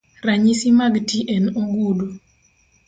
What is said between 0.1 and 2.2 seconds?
Ranyisi mag ti en ogudu.